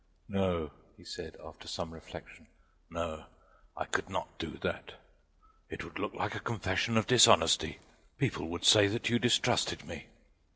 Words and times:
"No," 0.27 0.71
he 0.97 1.05
said, 1.05 1.37
after 1.45 1.67
some 1.67 1.91
reflection, 1.93 2.47
"no, 2.89 3.25
I 3.77 3.85
could 3.85 4.09
not 4.09 4.35
do 4.39 4.57
that; 4.63 4.93
it 5.69 5.83
would 5.83 5.99
look 5.99 6.15
like 6.15 6.33
a 6.33 6.39
confession 6.39 6.97
of 6.97 7.05
dishonesty. 7.05 7.77
People 8.17 8.47
would 8.47 8.65
say 8.65 8.87
that 8.87 9.09
you 9.09 9.19
distrusted 9.19 9.85
me." 9.85 10.07